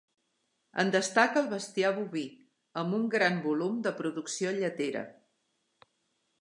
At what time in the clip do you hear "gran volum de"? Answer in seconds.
3.17-3.95